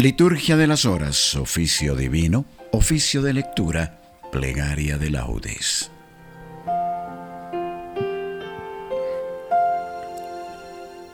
[0.00, 4.00] Liturgia de las Horas, oficio divino, oficio de lectura,
[4.32, 5.90] plegaria de laudes.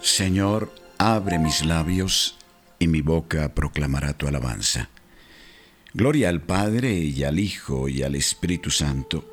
[0.01, 2.37] Señor, abre mis labios
[2.79, 4.89] y mi boca proclamará tu alabanza.
[5.93, 9.25] Gloria al Padre y al Hijo y al Espíritu Santo,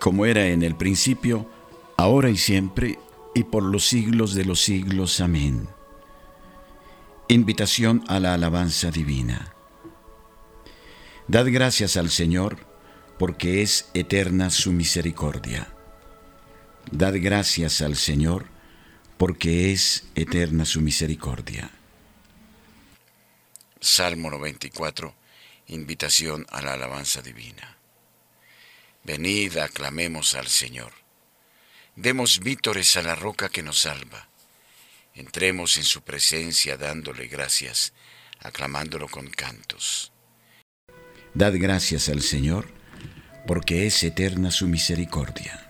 [0.00, 1.50] como era en el principio,
[1.98, 2.98] ahora y siempre,
[3.34, 5.20] y por los siglos de los siglos.
[5.20, 5.68] Amén.
[7.30, 9.54] Invitación a la alabanza divina.
[11.28, 12.66] Dad gracias al Señor,
[13.20, 15.72] porque es eterna su misericordia.
[16.90, 18.46] Dad gracias al Señor,
[19.16, 21.70] porque es eterna su misericordia.
[23.78, 25.14] Salmo 94.
[25.68, 27.78] Invitación a la alabanza divina.
[29.04, 30.94] Venid, aclamemos al Señor.
[31.94, 34.29] Demos vítores a la roca que nos salva
[35.14, 37.92] Entremos en su presencia dándole gracias,
[38.38, 40.12] aclamándolo con cantos.
[41.34, 42.72] Dad gracias al Señor,
[43.46, 45.66] porque es eterna su misericordia.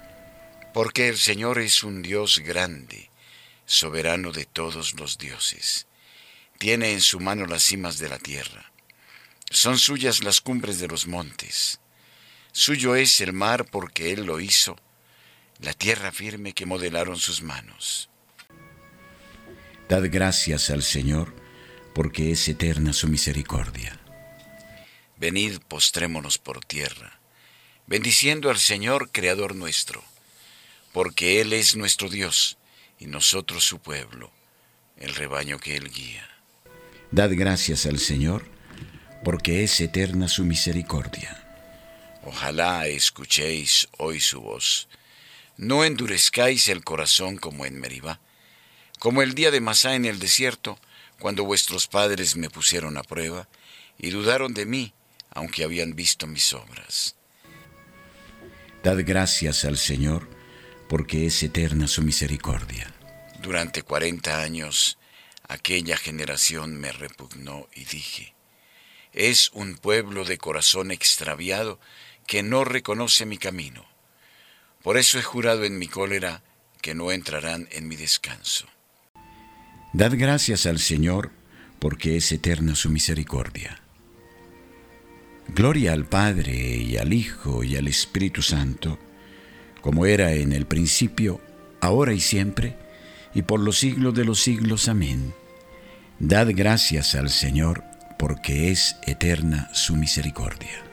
[0.72, 3.10] Porque el Señor es un Dios grande,
[3.66, 5.86] soberano de todos los dioses.
[6.58, 8.70] Tiene en su mano las cimas de la tierra.
[9.50, 11.80] Son suyas las cumbres de los montes.
[12.52, 14.76] Suyo es el mar porque Él lo hizo,
[15.58, 18.09] la tierra firme que modelaron sus manos.
[19.90, 21.34] Dad gracias al Señor,
[21.96, 23.98] porque es eterna su misericordia.
[25.16, 27.18] Venid, postrémonos por tierra,
[27.88, 30.04] bendiciendo al Señor, Creador nuestro,
[30.92, 32.56] porque Él es nuestro Dios
[33.00, 34.30] y nosotros su pueblo,
[34.96, 36.24] el rebaño que Él guía.
[37.10, 38.44] Dad gracias al Señor,
[39.24, 41.36] porque es eterna su misericordia.
[42.24, 44.86] Ojalá escuchéis hoy su voz.
[45.56, 48.20] No endurezcáis el corazón como en Meribá
[49.00, 50.78] como el día de Masá en el desierto,
[51.18, 53.48] cuando vuestros padres me pusieron a prueba
[53.98, 54.92] y dudaron de mí,
[55.30, 57.16] aunque habían visto mis obras.
[58.84, 60.28] Dad gracias al Señor,
[60.86, 62.92] porque es eterna su misericordia.
[63.40, 64.98] Durante cuarenta años
[65.48, 68.34] aquella generación me repugnó y dije,
[69.14, 71.80] es un pueblo de corazón extraviado
[72.26, 73.86] que no reconoce mi camino.
[74.82, 76.42] Por eso he jurado en mi cólera
[76.82, 78.66] que no entrarán en mi descanso.
[79.92, 81.32] Dad gracias al Señor,
[81.80, 83.80] porque es eterna su misericordia.
[85.48, 88.98] Gloria al Padre y al Hijo y al Espíritu Santo,
[89.80, 91.40] como era en el principio,
[91.80, 92.76] ahora y siempre,
[93.34, 94.88] y por los siglos de los siglos.
[94.88, 95.34] Amén.
[96.20, 97.82] Dad gracias al Señor,
[98.16, 100.89] porque es eterna su misericordia.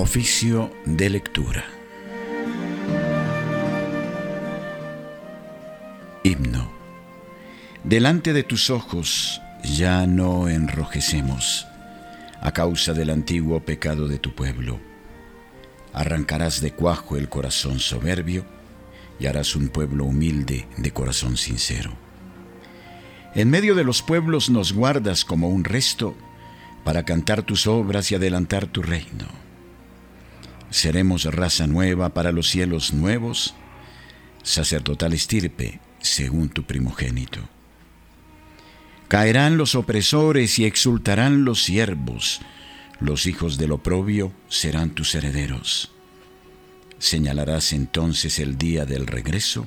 [0.00, 1.64] Oficio de lectura.
[6.22, 6.70] Himno.
[7.82, 11.66] Delante de tus ojos ya no enrojecemos
[12.40, 14.78] a causa del antiguo pecado de tu pueblo.
[15.92, 18.46] Arrancarás de cuajo el corazón soberbio
[19.18, 21.90] y harás un pueblo humilde de corazón sincero.
[23.34, 26.14] En medio de los pueblos nos guardas como un resto
[26.84, 29.47] para cantar tus obras y adelantar tu reino
[30.70, 33.54] seremos raza nueva para los cielos nuevos,
[34.42, 37.40] sacerdotal estirpe según tu primogénito.
[39.08, 42.40] Caerán los opresores y exultarán los siervos,
[43.00, 45.92] los hijos del oprobio serán tus herederos.
[46.98, 49.66] Señalarás entonces el día del regreso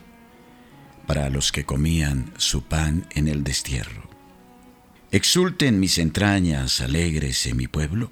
[1.08, 4.10] para los que comían su pan en el destierro.
[5.12, 8.12] Exulten mis entrañas alegres en mi pueblo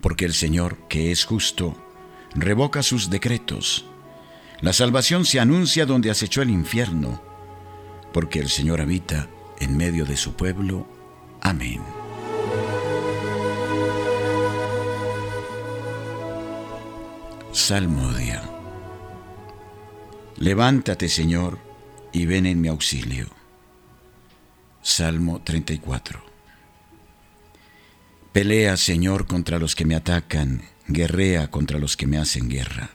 [0.00, 1.76] porque el Señor, que es justo,
[2.34, 3.86] revoca sus decretos.
[4.60, 7.22] La salvación se anuncia donde acechó el infierno,
[8.12, 9.28] porque el Señor habita
[9.60, 10.86] en medio de su pueblo.
[11.40, 11.80] Amén.
[17.52, 18.42] Salmodia.
[20.36, 21.58] Levántate, Señor,
[22.12, 23.26] y ven en mi auxilio.
[24.82, 26.27] Salmo 34.
[28.32, 32.90] Pelea, Señor, contra los que me atacan, guerrea contra los que me hacen guerra.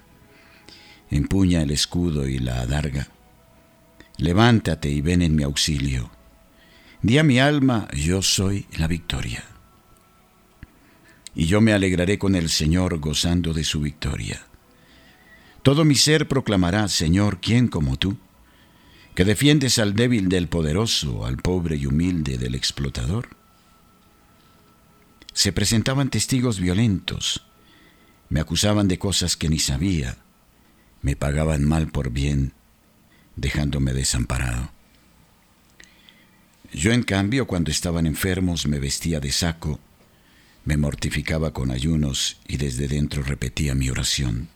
[1.10, 3.08] Empuña el escudo y la adarga.
[4.18, 6.12] Levántate y ven en mi auxilio.
[7.02, 9.44] Di a mi alma, yo soy la victoria.
[11.34, 14.46] Y yo me alegraré con el Señor gozando de su victoria.
[15.64, 18.18] Todo mi ser proclamará, Señor, ¿quién como tú?
[19.16, 23.43] Que defiendes al débil del poderoso, al pobre y humilde del explotador
[25.34, 27.46] se presentaban testigos violentos.
[28.30, 30.18] Me acusaban de cosas que ni sabía.
[31.02, 32.54] Me pagaban mal por bien,
[33.36, 34.72] dejándome desamparado.
[36.72, 39.80] Yo en cambio, cuando estaban enfermos, me vestía de saco,
[40.66, 44.50] me mortificaba con ayunos y desde dentro repetía mi oración.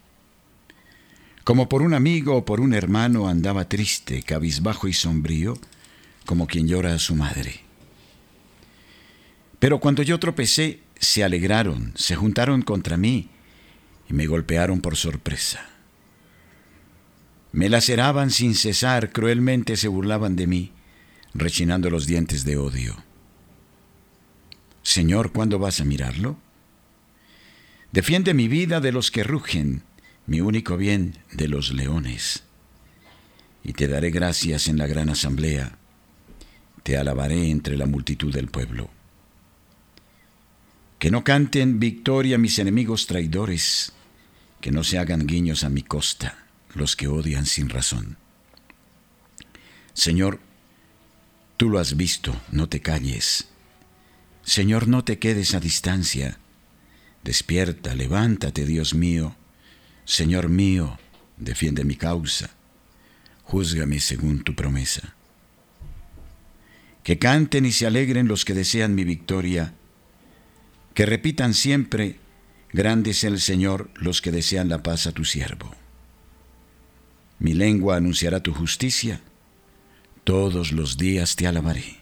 [1.44, 5.58] Como por un amigo o por un hermano andaba triste, cabizbajo y sombrío,
[6.26, 7.67] como quien llora a su madre.
[9.60, 13.30] Pero cuando yo tropecé, se alegraron, se juntaron contra mí
[14.10, 15.66] y me golpearon por sorpresa.
[17.52, 20.72] Me laceraban sin cesar, cruelmente se burlaban de mí
[21.34, 22.96] rechinando los dientes de odio.
[24.82, 26.38] Señor, ¿cuándo vas a mirarlo?
[27.92, 29.84] Defiende mi vida de los que rugen,
[30.26, 32.44] mi único bien de los leones.
[33.64, 35.78] Y te daré gracias en la gran asamblea,
[36.84, 38.90] te alabaré entre la multitud del pueblo.
[41.00, 43.94] Que no canten victoria mis enemigos traidores,
[44.62, 48.18] que no se hagan guiños a mi costa los que odian sin razón.
[49.94, 50.40] Señor,
[51.58, 53.48] Tú lo has visto, no te calles.
[54.44, 56.38] Señor, no te quedes a distancia.
[57.24, 59.36] Despierta, levántate, Dios mío.
[60.06, 61.00] Señor mío,
[61.36, 62.52] defiende mi causa.
[63.42, 65.16] Júzgame según tu promesa.
[67.04, 69.74] Que canten y se alegren los que desean mi victoria.
[70.98, 72.18] Que repitan siempre,
[72.74, 75.72] grande es el Señor los que desean la paz a tu siervo.
[77.38, 79.22] Mi lengua anunciará tu justicia
[80.24, 81.98] todos los días te alabaré.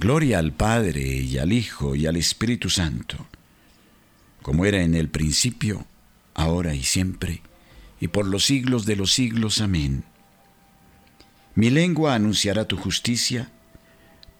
[0.00, 3.26] Gloria al Padre y al Hijo y al Espíritu Santo,
[4.40, 5.84] como era en el principio,
[6.32, 7.42] ahora y siempre,
[8.00, 9.60] y por los siglos de los siglos.
[9.60, 10.04] Amén.
[11.54, 13.52] Mi lengua anunciará tu justicia,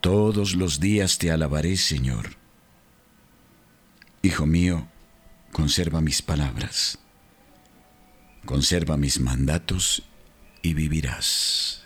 [0.00, 2.40] todos los días te alabaré, Señor.
[4.24, 4.86] Hijo mío,
[5.50, 7.00] conserva mis palabras,
[8.44, 10.04] conserva mis mandatos
[10.62, 11.82] y vivirás.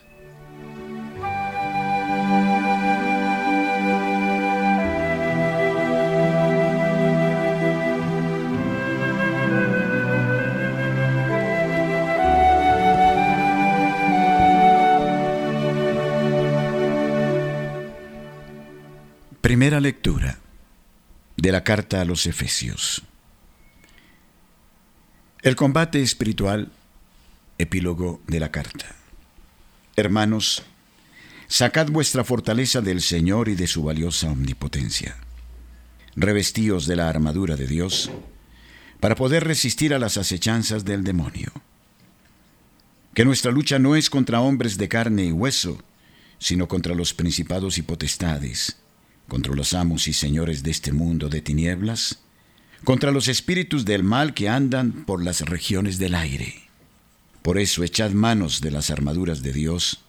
[19.40, 20.38] Primera lectura
[21.36, 23.02] de la carta a los Efesios.
[25.42, 26.72] El combate espiritual,
[27.58, 28.96] epílogo de la carta.
[29.94, 30.62] Hermanos,
[31.46, 35.16] sacad vuestra fortaleza del Señor y de su valiosa omnipotencia.
[36.16, 38.10] Revestíos de la armadura de Dios
[39.00, 41.52] para poder resistir a las acechanzas del demonio.
[43.14, 45.82] Que nuestra lucha no es contra hombres de carne y hueso,
[46.38, 48.76] sino contra los principados y potestades
[49.28, 52.20] contra los amos y señores de este mundo de tinieblas,
[52.84, 56.62] contra los espíritus del mal que andan por las regiones del aire.
[57.42, 60.00] Por eso echad manos de las armaduras de Dios,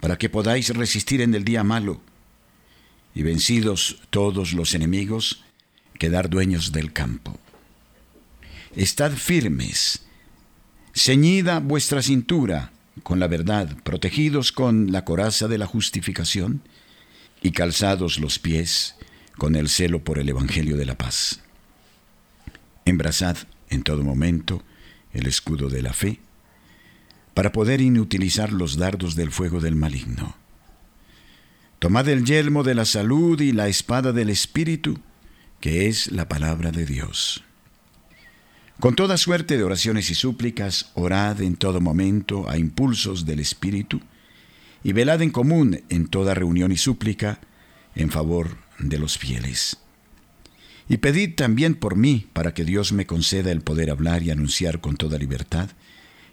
[0.00, 2.00] para que podáis resistir en el día malo,
[3.14, 5.44] y vencidos todos los enemigos,
[5.98, 7.38] quedar dueños del campo.
[8.74, 10.04] Estad firmes,
[10.92, 12.72] ceñida vuestra cintura
[13.02, 16.62] con la verdad, protegidos con la coraza de la justificación,
[17.44, 18.96] y calzados los pies
[19.36, 21.40] con el celo por el Evangelio de la paz.
[22.86, 23.36] Embrazad
[23.68, 24.64] en todo momento
[25.12, 26.20] el escudo de la fe
[27.34, 30.34] para poder inutilizar los dardos del fuego del maligno.
[31.80, 34.98] Tomad el yelmo de la salud y la espada del Espíritu,
[35.60, 37.44] que es la palabra de Dios.
[38.80, 44.00] Con toda suerte de oraciones y súplicas, orad en todo momento a impulsos del Espíritu,
[44.84, 47.40] y velad en común en toda reunión y súplica
[47.96, 49.78] en favor de los fieles.
[50.88, 54.80] Y pedid también por mí, para que Dios me conceda el poder hablar y anunciar
[54.80, 55.70] con toda libertad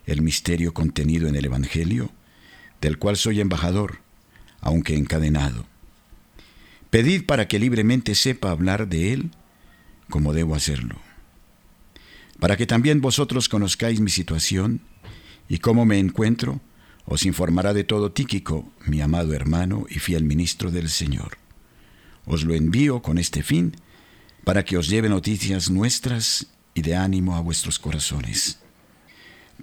[0.05, 2.11] el misterio contenido en el Evangelio,
[2.81, 3.99] del cual soy embajador,
[4.59, 5.65] aunque encadenado.
[6.89, 9.31] Pedid para que libremente sepa hablar de él
[10.09, 10.99] como debo hacerlo.
[12.39, 14.81] Para que también vosotros conozcáis mi situación
[15.47, 16.59] y cómo me encuentro,
[17.11, 21.37] os informará de todo Tíquico, mi amado hermano y fiel ministro del Señor.
[22.25, 23.75] Os lo envío con este fin,
[24.45, 28.59] para que os lleve noticias nuestras y de ánimo a vuestros corazones.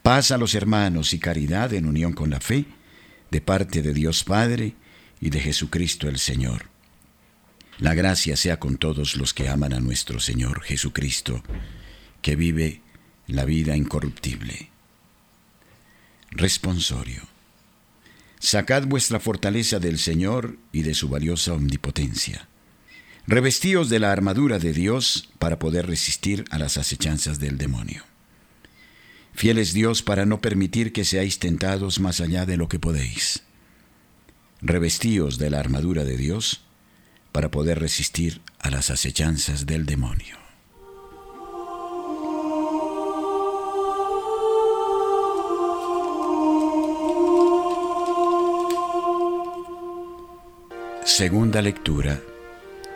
[0.03, 2.67] Paz a los hermanos y caridad en unión con la fe,
[3.31, 4.75] de parte de Dios Padre
[5.19, 6.67] y de Jesucristo el Señor.
[7.79, 11.43] La gracia sea con todos los que aman a nuestro Señor Jesucristo,
[12.21, 12.83] que vive
[13.27, 14.69] la vida incorruptible.
[16.31, 17.38] Responsorio.
[18.41, 22.49] Sacad vuestra fortaleza del Señor y de su valiosa omnipotencia.
[23.27, 28.05] Revestíos de la armadura de Dios para poder resistir a las acechanzas del demonio.
[29.35, 33.43] Fiel es Dios para no permitir que seáis tentados más allá de lo que podéis.
[34.61, 36.63] Revestíos de la armadura de Dios
[37.33, 40.48] para poder resistir a las acechanzas del demonio.
[51.19, 52.23] Segunda lectura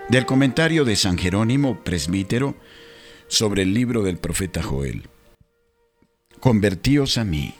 [0.09, 2.55] del comentario de San Jerónimo, presbítero,
[3.27, 5.09] sobre el libro del profeta Joel.
[6.39, 7.53] Convertíos a mí.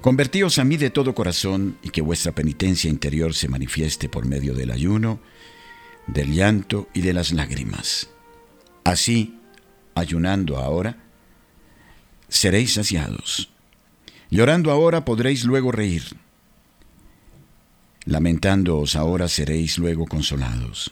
[0.00, 4.54] Convertíos a mí de todo corazón y que vuestra penitencia interior se manifieste por medio
[4.54, 5.20] del ayuno,
[6.06, 8.08] del llanto y de las lágrimas.
[8.84, 9.38] Así,
[9.94, 10.96] ayunando ahora,
[12.28, 13.50] seréis saciados.
[14.30, 16.04] Llorando ahora podréis luego reír.
[18.04, 20.90] Lamentándoos ahora seréis luego consolados.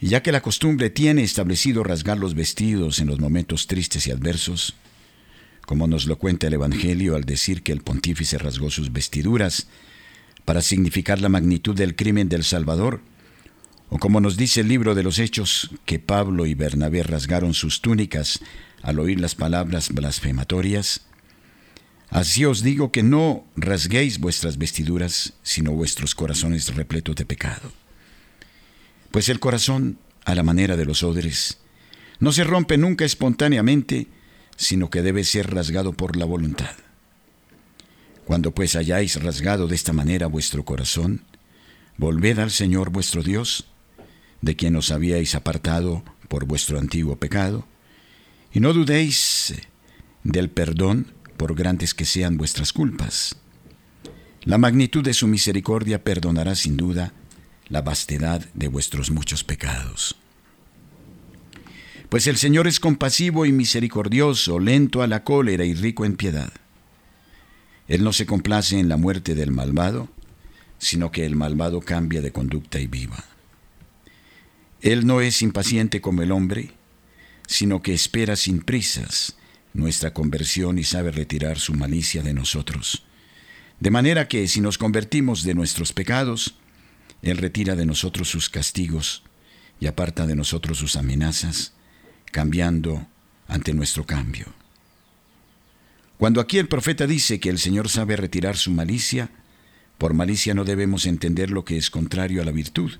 [0.00, 4.10] Y ya que la costumbre tiene establecido rasgar los vestidos en los momentos tristes y
[4.10, 4.74] adversos,
[5.64, 9.68] como nos lo cuenta el Evangelio al decir que el pontífice rasgó sus vestiduras
[10.44, 13.00] para significar la magnitud del crimen del Salvador,
[13.88, 17.80] o como nos dice el libro de los Hechos que Pablo y Bernabé rasgaron sus
[17.80, 18.40] túnicas
[18.82, 21.02] al oír las palabras blasfematorias,
[22.12, 27.72] así os digo que no rasguéis vuestras vestiduras, sino vuestros corazones repletos de pecado.
[29.10, 31.58] Pues el corazón, a la manera de los odres,
[32.20, 34.06] no se rompe nunca espontáneamente,
[34.56, 36.76] sino que debe ser rasgado por la voluntad.
[38.24, 41.22] Cuando pues hayáis rasgado de esta manera vuestro corazón,
[41.96, 43.66] volved al Señor vuestro Dios,
[44.40, 47.66] de quien os habíais apartado por vuestro antiguo pecado,
[48.52, 49.54] y no dudéis
[50.22, 53.36] del perdón por grandes que sean vuestras culpas.
[54.44, 57.12] La magnitud de su misericordia perdonará sin duda
[57.68, 60.16] la vastedad de vuestros muchos pecados.
[62.08, 66.52] Pues el Señor es compasivo y misericordioso, lento a la cólera y rico en piedad.
[67.88, 70.08] Él no se complace en la muerte del malvado,
[70.78, 73.24] sino que el malvado cambia de conducta y viva.
[74.80, 76.72] Él no es impaciente como el hombre,
[77.46, 79.36] sino que espera sin prisas
[79.74, 83.04] nuestra conversión y sabe retirar su malicia de nosotros.
[83.80, 86.54] De manera que si nos convertimos de nuestros pecados,
[87.22, 89.22] él retira de nosotros sus castigos
[89.80, 91.72] y aparta de nosotros sus amenazas,
[92.30, 93.06] cambiando
[93.48, 94.46] ante nuestro cambio.
[96.18, 99.30] Cuando aquí el profeta dice que el Señor sabe retirar su malicia,
[99.98, 102.92] por malicia no debemos entender lo que es contrario a la virtud,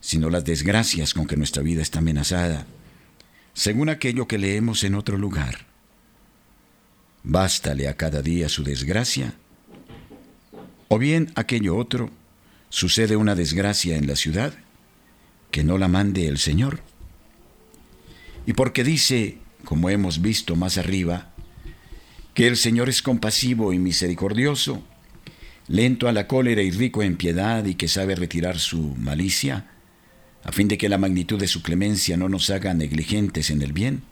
[0.00, 2.66] sino las desgracias con que nuestra vida está amenazada,
[3.52, 5.71] según aquello que leemos en otro lugar.
[7.24, 9.34] Bástale a cada día su desgracia,
[10.88, 12.10] o bien aquello otro,
[12.68, 14.52] sucede una desgracia en la ciudad,
[15.50, 16.80] que no la mande el Señor.
[18.44, 21.32] Y porque dice, como hemos visto más arriba,
[22.34, 24.82] que el Señor es compasivo y misericordioso,
[25.68, 29.70] lento a la cólera y rico en piedad y que sabe retirar su malicia,
[30.42, 33.72] a fin de que la magnitud de su clemencia no nos haga negligentes en el
[33.72, 34.02] bien,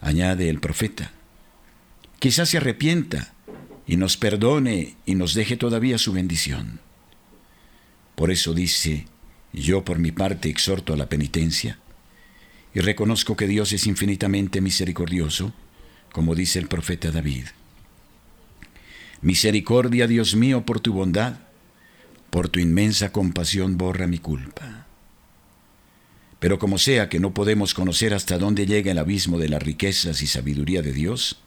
[0.00, 1.12] añade el profeta.
[2.22, 3.32] Quizás se arrepienta
[3.84, 6.78] y nos perdone y nos deje todavía su bendición.
[8.14, 9.06] Por eso dice,
[9.52, 11.80] yo por mi parte exhorto a la penitencia
[12.74, 15.52] y reconozco que Dios es infinitamente misericordioso,
[16.12, 17.46] como dice el profeta David.
[19.20, 21.40] Misericordia, Dios mío, por tu bondad,
[22.30, 24.86] por tu inmensa compasión borra mi culpa.
[26.38, 30.22] Pero como sea que no podemos conocer hasta dónde llega el abismo de las riquezas
[30.22, 31.41] y sabiduría de Dios,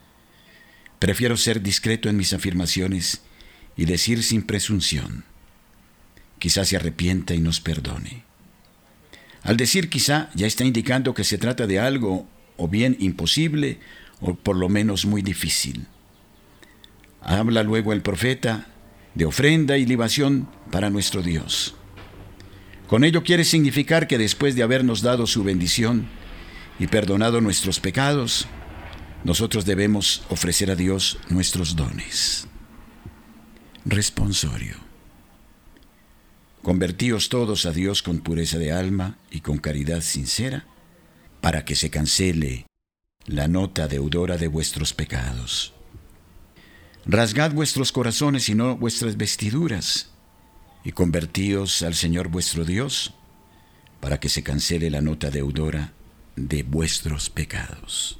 [1.05, 3.21] prefiero ser discreto en mis afirmaciones
[3.77, 5.23] y decir sin presunción
[6.39, 8.23] quizá se arrepienta y nos perdone.
[9.43, 13.77] Al decir quizá ya está indicando que se trata de algo o bien imposible
[14.19, 15.85] o por lo menos muy difícil.
[17.21, 18.65] Habla luego el profeta
[19.13, 21.75] de ofrenda y libación para nuestro Dios.
[22.87, 26.07] Con ello quiere significar que después de habernos dado su bendición
[26.79, 28.47] y perdonado nuestros pecados,
[29.25, 32.47] nosotros debemos ofrecer a Dios nuestros dones.
[33.83, 34.75] Responsorio.
[36.61, 40.67] Convertíos todos a Dios con pureza de alma y con caridad sincera,
[41.41, 42.67] para que se cancele
[43.25, 45.73] la nota deudora de vuestros pecados.
[47.07, 50.11] Rasgad vuestros corazones y no vuestras vestiduras,
[50.83, 53.15] y convertíos al Señor vuestro Dios,
[54.01, 55.93] para que se cancele la nota deudora
[56.35, 58.19] de vuestros pecados.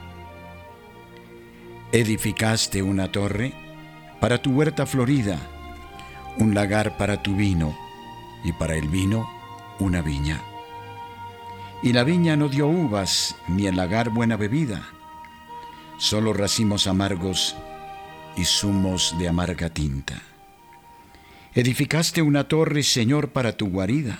[1.93, 3.53] Edificaste una torre
[4.21, 5.37] para tu huerta florida,
[6.37, 7.77] un lagar para tu vino,
[8.45, 9.29] y para el vino
[9.77, 10.41] una viña.
[11.83, 14.87] Y la viña no dio uvas, ni el lagar buena bebida,
[15.97, 17.57] solo racimos amargos
[18.37, 20.21] y zumos de amarga tinta.
[21.53, 24.17] Edificaste una torre, Señor, para tu guarida,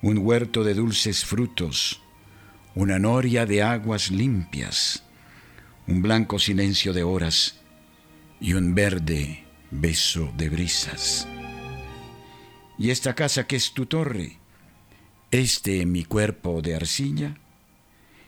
[0.00, 2.00] un huerto de dulces frutos,
[2.74, 5.04] una noria de aguas limpias,
[5.86, 7.56] un blanco silencio de horas
[8.40, 11.26] y un verde beso de brisas.
[12.78, 14.38] Y esta casa que es tu torre,
[15.30, 17.36] este mi cuerpo de arcilla,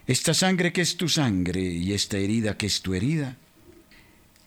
[0.07, 3.37] esta sangre que es tu sangre y esta herida que es tu herida,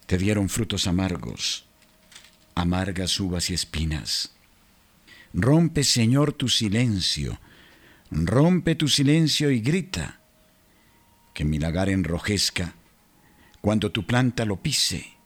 [0.05, 1.65] te dieron frutos amargos,
[2.55, 4.33] amargas uvas y espinas.
[5.33, 7.39] Rompe, Señor, tu silencio,
[8.11, 10.21] rompe tu silencio y grita,
[11.33, 12.73] que mi lagar enrojezca
[13.67, 15.17] cuando tu planta lo pise,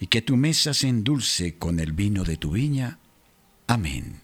[0.00, 2.98] y que tu mesa se endulce con el vino de tu viña.
[3.66, 4.22] Amén.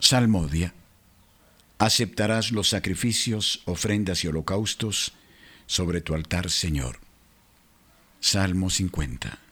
[0.00, 0.74] Salmodia.
[1.78, 5.12] Aceptarás los sacrificios, ofrendas y holocaustos
[5.66, 6.98] sobre tu altar, Señor.
[8.18, 9.51] Salmo 50.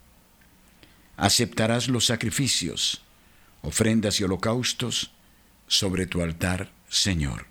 [1.21, 3.03] aceptarás los sacrificios,
[3.61, 5.11] ofrendas y holocaustos
[5.67, 7.45] sobre tu altar, Señor.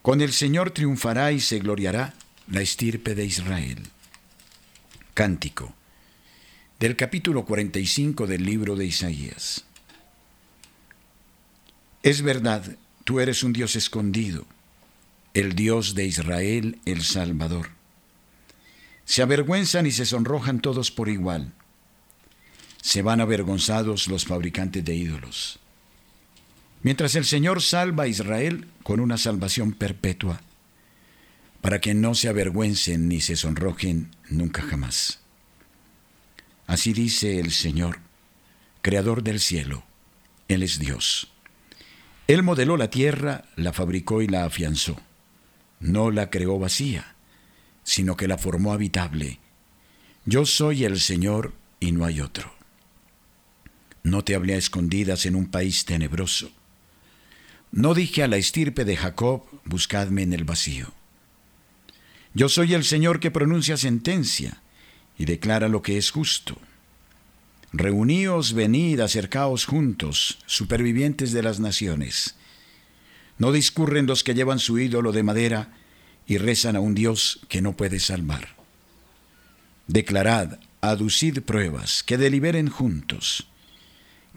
[0.00, 2.14] Con el Señor triunfará y se gloriará
[2.48, 3.82] la estirpe de Israel.
[5.12, 5.74] Cántico
[6.78, 9.66] del capítulo 45 del libro de Isaías.
[12.02, 14.46] Es verdad, tú eres un Dios escondido,
[15.34, 17.68] el Dios de Israel, el Salvador.
[19.04, 21.52] Se avergüenzan y se sonrojan todos por igual
[22.80, 25.58] se van avergonzados los fabricantes de ídolos.
[26.82, 30.40] Mientras el Señor salva a Israel con una salvación perpetua,
[31.60, 35.20] para que no se avergüencen ni se sonrojen nunca jamás.
[36.66, 37.98] Así dice el Señor,
[38.82, 39.82] Creador del cielo,
[40.48, 41.30] Él es Dios.
[42.28, 44.96] Él modeló la tierra, la fabricó y la afianzó.
[45.80, 47.14] No la creó vacía,
[47.82, 49.38] sino que la formó habitable.
[50.24, 52.59] Yo soy el Señor y no hay otro.
[54.02, 56.50] No te hablé a escondidas en un país tenebroso.
[57.72, 60.92] No dije a la estirpe de Jacob, buscadme en el vacío.
[62.34, 64.62] Yo soy el Señor que pronuncia sentencia
[65.18, 66.58] y declara lo que es justo.
[67.72, 72.34] Reuníos, venid, acercaos juntos, supervivientes de las naciones.
[73.38, 75.72] No discurren los que llevan su ídolo de madera
[76.26, 78.56] y rezan a un Dios que no puede salvar.
[79.86, 83.49] Declarad, aducid pruebas, que deliberen juntos.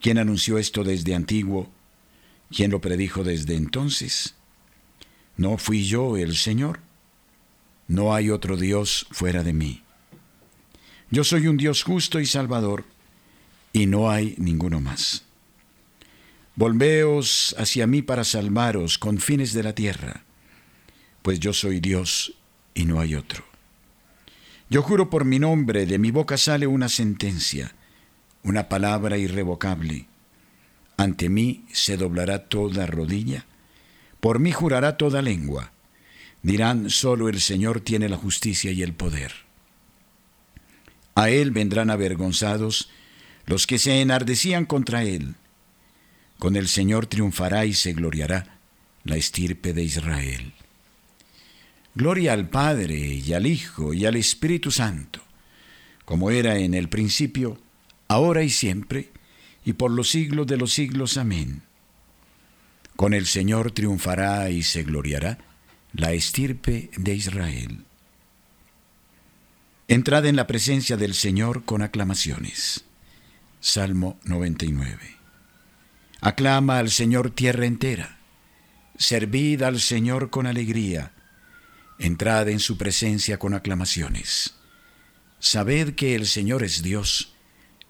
[0.03, 1.71] ¿Quién anunció esto desde antiguo?
[2.51, 4.35] ¿Quién lo predijo desde entonces?
[5.37, 6.81] ¿No fui yo el Señor?
[7.87, 9.81] No hay otro Dios fuera de mí.
[11.09, 12.83] Yo soy un Dios justo y salvador,
[13.71, 15.23] y no hay ninguno más.
[16.55, 20.25] Volveos hacia mí para salvaros, con fines de la tierra,
[21.21, 22.33] pues yo soy Dios
[22.73, 23.45] y no hay otro.
[24.69, 27.73] Yo juro por mi nombre, de mi boca sale una sentencia,
[28.43, 30.07] una palabra irrevocable.
[30.97, 33.45] Ante mí se doblará toda rodilla,
[34.19, 35.73] por mí jurará toda lengua
[36.43, 39.31] Dirán, solo el Señor tiene la justicia y el poder.
[41.15, 42.89] A Él vendrán avergonzados
[43.45, 45.35] los que se enardecían contra Él.
[46.39, 48.57] Con el Señor triunfará y se gloriará
[49.05, 50.51] la estirpe de Israel.
[51.95, 55.21] Gloria al Padre y al Hijo y al Espíritu Santo,
[56.03, 57.57] como era en el principio,
[58.13, 59.11] ahora y siempre,
[59.65, 61.17] y por los siglos de los siglos.
[61.17, 61.63] Amén.
[62.95, 65.39] Con el Señor triunfará y se gloriará
[65.93, 67.85] la estirpe de Israel.
[69.87, 72.85] Entrad en la presencia del Señor con aclamaciones.
[73.59, 75.17] Salmo 99.
[76.21, 78.17] Aclama al Señor tierra entera.
[78.97, 81.11] Servid al Señor con alegría.
[81.99, 84.55] Entrad en su presencia con aclamaciones.
[85.39, 87.32] Sabed que el Señor es Dios,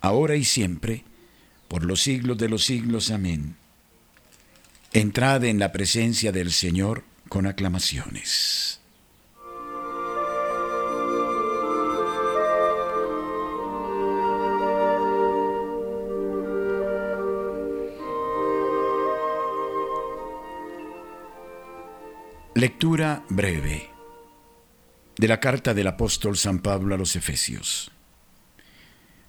[0.00, 1.04] ahora y siempre,
[1.68, 3.10] por los siglos de los siglos.
[3.10, 3.56] Amén.
[4.92, 8.80] Entrad en la presencia del Señor con aclamaciones.
[22.56, 23.88] Lectura breve
[25.16, 27.92] de la carta del apóstol San Pablo a los Efesios.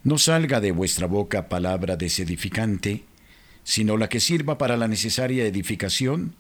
[0.04, 3.04] No salga de vuestra boca palabra desedificante,
[3.64, 6.36] sino la que sirva para la necesaria edificación,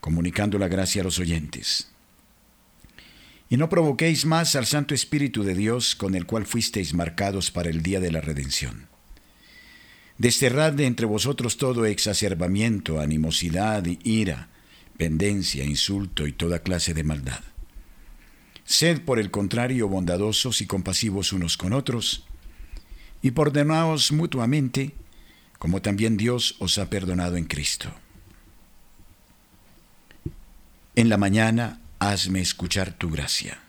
[0.00, 1.88] comunicando la gracia a los oyentes.
[3.48, 7.70] Y no provoquéis más al Santo Espíritu de Dios con el cual fuisteis marcados para
[7.70, 8.88] el día de la redención.
[10.18, 14.48] Desterrad de entre vosotros todo exacerbamiento, animosidad, ira,
[14.96, 17.40] pendencia, insulto y toda clase de maldad.
[18.64, 22.26] Sed por el contrario bondadosos y compasivos unos con otros,
[23.24, 24.92] y perdonaos mutuamente,
[25.58, 27.90] como también Dios os ha perdonado en Cristo.
[30.94, 33.60] En la mañana hazme escuchar tu gracia.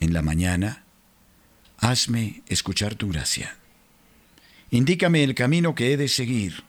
[0.00, 0.82] En la mañana
[1.78, 3.56] hazme escuchar tu gracia.
[4.72, 6.64] Indícame el camino que he de seguir.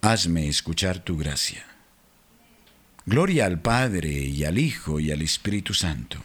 [0.00, 1.66] Hazme escuchar tu gracia.
[3.04, 6.24] Gloria al Padre y al Hijo y al Espíritu Santo.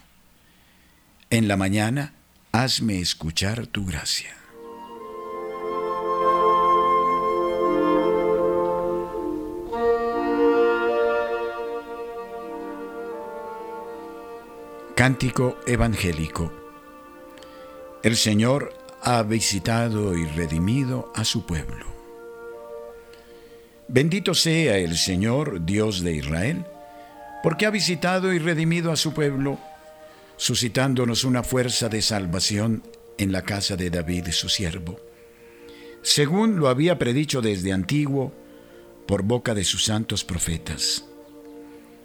[1.30, 2.14] En la mañana
[2.54, 4.38] hazme escuchar tu gracia.
[15.04, 16.54] Cántico Evangélico.
[18.04, 21.86] El Señor ha visitado y redimido a su pueblo.
[23.90, 26.66] Bendito sea el Señor, Dios de Israel,
[27.44, 29.60] porque ha visitado y redimido a su pueblo,
[30.38, 32.82] suscitándonos una fuerza de salvación
[33.18, 35.02] en la casa de David su siervo,
[36.02, 38.34] según lo había predicho desde antiguo
[39.06, 41.04] por boca de sus santos profetas.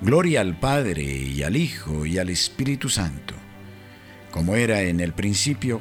[0.00, 3.34] Gloria al Padre y al Hijo y al Espíritu Santo,
[4.30, 5.80] como era en el principio,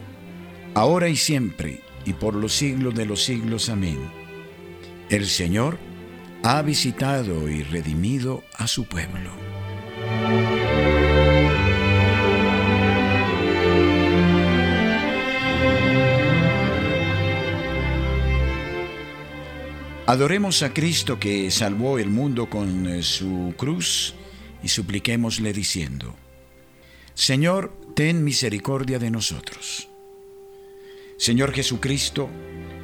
[0.76, 3.70] ahora y siempre, y por los siglos de los siglos.
[3.70, 4.00] Amén.
[5.10, 5.78] El Señor
[6.44, 9.53] ha visitado y redimido a su pueblo.
[20.06, 24.14] Adoremos a Cristo que salvó el mundo con eh, su cruz
[24.62, 26.14] y supliquémosle diciendo,
[27.14, 29.88] Señor, ten misericordia de nosotros.
[31.16, 32.30] Señor Jesucristo,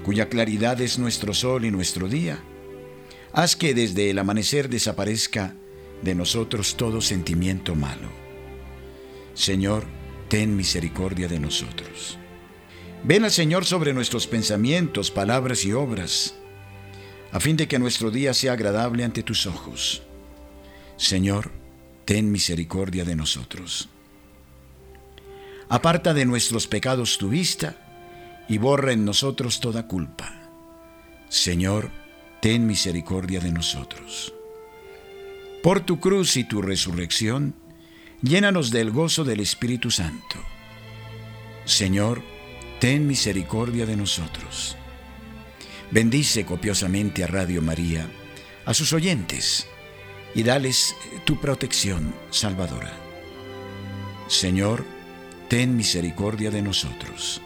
[0.06, 2.40] cuya claridad es nuestro sol y nuestro día,
[3.34, 5.56] haz que desde el amanecer desaparezca
[6.02, 8.08] de nosotros todo sentimiento malo.
[9.34, 9.84] Señor,
[10.30, 12.18] ten misericordia de nosotros.
[13.04, 16.38] Ven Señor sobre nuestros pensamientos, palabras y obras
[17.32, 20.02] a fin de que nuestro día sea agradable ante tus ojos.
[20.98, 21.52] Señor,
[22.06, 23.89] ten misericordia de nosotros.
[25.70, 27.76] Aparta de nuestros pecados tu vista
[28.50, 30.34] y borra en nosotros toda culpa.
[31.30, 31.92] Señor,
[32.42, 34.34] ten misericordia de nosotros.
[35.62, 37.54] Por tu cruz y tu resurrección,
[38.24, 40.38] llénanos del gozo del Espíritu Santo.
[41.65, 42.24] Señor,
[42.80, 44.79] ten misericordia de nosotros.
[45.91, 48.08] Bendice copiosamente a Radio María,
[48.65, 49.65] a sus oyentes,
[50.36, 52.93] y dales tu protección salvadora.
[54.28, 54.86] Señor,
[55.47, 57.41] ten misericordia de nosotros.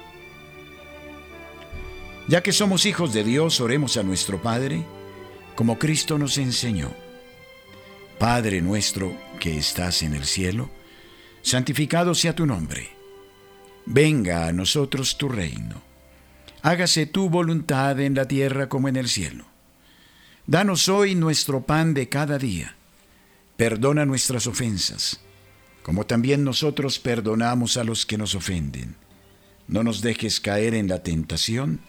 [2.27, 4.83] Ya que somos hijos de Dios, oremos a nuestro Padre,
[5.55, 6.91] como Cristo nos enseñó.
[8.19, 10.69] Padre nuestro que estás en el cielo,
[11.41, 12.89] santificado sea tu nombre.
[13.85, 15.92] Venga a nosotros tu reino
[16.63, 19.45] hágase tu voluntad en la tierra como en el cielo.
[20.47, 22.75] Danos hoy nuestro pan de cada día.
[23.57, 25.19] Perdona nuestras ofensas,
[25.83, 28.95] como también nosotros perdonamos a los que nos ofenden.
[29.67, 31.81] No nos dejes caer en la tentación,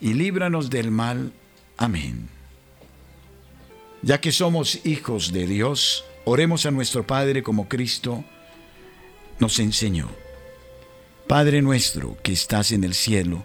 [0.00, 1.32] y líbranos del mal.
[1.76, 2.28] Amén.
[4.02, 8.24] Ya que somos hijos de Dios, oremos a nuestro Padre como Cristo
[9.38, 10.08] nos enseñó.
[11.26, 13.44] Padre nuestro que estás en el cielo,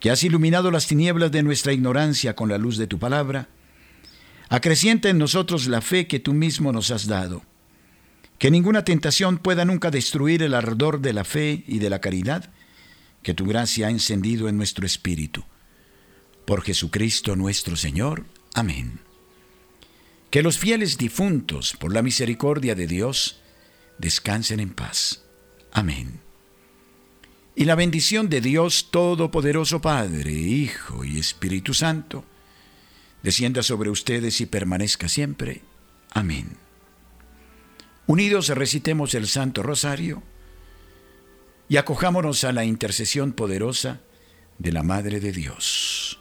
[0.00, 3.48] que has iluminado las tinieblas de nuestra ignorancia con la luz de tu palabra,
[4.48, 7.42] acrecienta en nosotros la fe que tú mismo nos has dado.
[8.38, 12.50] Que ninguna tentación pueda nunca destruir el ardor de la fe y de la caridad
[13.22, 15.44] que tu gracia ha encendido en nuestro espíritu.
[16.44, 18.24] Por Jesucristo nuestro Señor.
[18.54, 19.00] Amén.
[20.30, 23.40] Que los fieles difuntos, por la misericordia de Dios,
[23.98, 25.24] descansen en paz.
[25.72, 26.20] Amén.
[27.58, 32.24] Y la bendición de Dios Todopoderoso Padre, Hijo y Espíritu Santo,
[33.24, 35.62] descienda sobre ustedes y permanezca siempre.
[36.12, 36.56] Amén.
[38.06, 40.22] Unidos recitemos el Santo Rosario
[41.68, 44.02] y acojámonos a la intercesión poderosa
[44.58, 46.20] de la Madre de Dios.